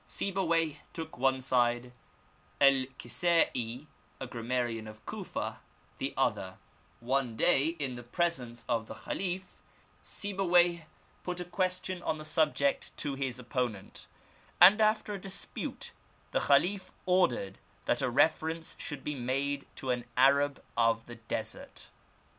[0.07, 1.91] Sibuwayh took one side;
[2.59, 3.85] El Kisa'i,
[4.19, 5.59] a grammarian of Cufa,
[5.99, 6.57] the other.
[6.99, 9.43] One day, in the presence of the •)/^/• The Arabic Language,
[10.01, 10.85] 17• Khalif, Sibuwayh
[11.21, 14.07] put a question on the subject to his opponent,
[14.59, 15.91] and after a dispute
[16.31, 21.91] the Khalif ordered that a reference should be made to an Arab of the desert.